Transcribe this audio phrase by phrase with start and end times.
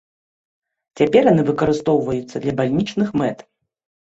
[1.01, 3.47] Цяпер яны выкарыстоўваюцца для бальнічных мэт.